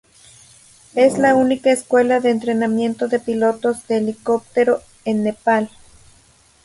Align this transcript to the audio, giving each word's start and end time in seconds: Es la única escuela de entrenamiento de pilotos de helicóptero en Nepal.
Es 0.95 1.19
la 1.19 1.35
única 1.35 1.69
escuela 1.71 2.19
de 2.19 2.31
entrenamiento 2.31 3.07
de 3.07 3.19
pilotos 3.19 3.85
de 3.87 3.97
helicóptero 3.97 4.81
en 5.05 5.21
Nepal. 5.23 5.69